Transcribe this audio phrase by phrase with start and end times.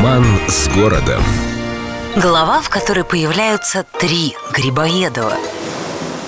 [0.00, 1.22] Роман с городом.
[2.16, 5.34] Глава, в которой появляются три Грибоедова–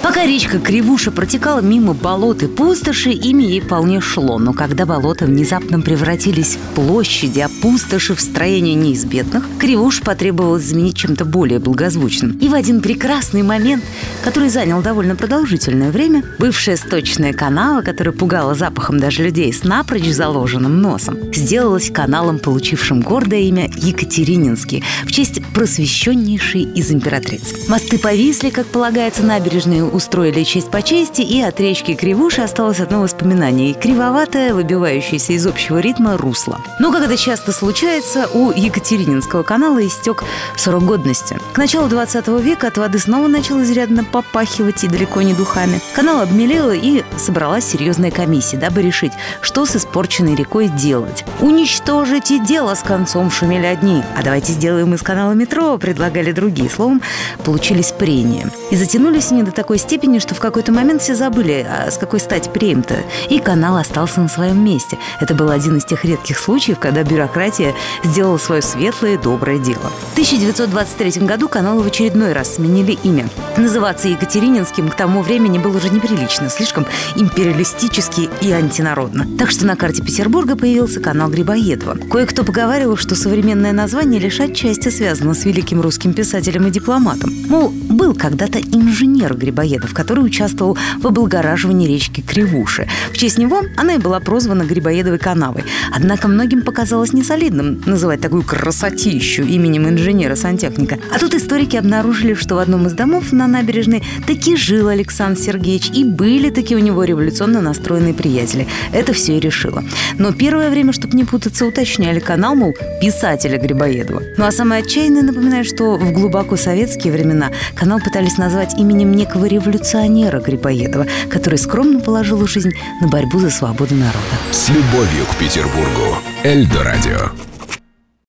[0.02, 4.40] Пока речка Кривуша протекала мимо болот и пустоши, ими ей вполне шло.
[4.40, 10.96] Но когда болота внезапно превратились в площади, а пустоши в строение неизбедных, Кривуш потребовалось заменить
[10.96, 12.36] чем-то более благозвучным.
[12.38, 13.84] И в один прекрасный момент,
[14.24, 20.10] который занял довольно продолжительное время, бывшая сточная канава, которая пугала запахом даже людей с напрочь
[20.10, 27.68] заложенным носом, сделалась каналом, получившим гордое имя Екатерининский в честь просвещеннейшей из императриц.
[27.68, 33.02] Мосты повисли, как полагается, набережные устроили честь по чести, и от речки Кривуши осталось одно
[33.02, 36.60] воспоминание– кривоватое, выбивающееся из общего ритма русло.
[36.78, 40.24] Но, как это часто случается, у Екатерининского канала истек
[40.56, 41.38] срок годности.
[41.52, 45.80] К началу 20 века от воды снова начал изрядно попахивать и далеко не духами.
[45.94, 51.24] Канал обмелел и собралась серьезная комиссия, дабы решить, что с испорченной рекой делать.
[51.40, 56.70] «Уничтожить и дело с концом» шумели одни, а давайте сделаем из канала метро, предлагали другие.
[56.70, 57.02] Словом,
[57.44, 58.50] получились прения.
[58.72, 62.20] И затянулись они до такой степени, что в какой-то момент все забыли, а с какой
[62.20, 62.94] стати премия-то.
[63.28, 64.96] И канал остался на своем месте.
[65.20, 69.92] Это был один из тех редких случаев, когда бюрократия сделала свое светлое доброе дело.
[70.08, 73.28] В 1923 году каналу в очередной раз сменили имя.
[73.58, 79.26] Называться Екатерининским к тому времени было уже неприлично, слишком империалистически и антинародно.
[79.36, 81.98] Так что на карте Петербурга появился канал Грибоедова.
[82.10, 87.30] Кое-кто поговаривал, что современное название лишь отчасти связано с великим русским писателем и дипломатом.
[87.48, 92.88] Мол, был когда-то инженер Грибоедов, который участвовал в облагораживании речки Кривуши.
[93.12, 95.64] В честь него она и была прозвана Грибоедовой канавой.
[95.94, 100.98] Однако многим показалось несолидным называть такую красотищу именем инженера-сантехника.
[101.14, 105.90] А тут историки обнаружили, что в одном из домов на набережной таки жил Александр Сергеевич,
[105.94, 108.66] и были таки у него революционно настроенные приятели.
[108.92, 109.82] Это все и решило.
[110.18, 114.22] Но первое время, чтобы не путаться, уточняли канал, мол, писателя Грибоедова.
[114.36, 119.46] Ну а самое отчаянное напоминает, что в глубоко советские времена канал пытались назвать именем некого
[119.46, 124.18] революционера Грибоедова, который скромно положил жизнь на борьбу за свободу народа.
[124.50, 126.18] С любовью к Петербургу.
[126.44, 127.51] Эльдо радио.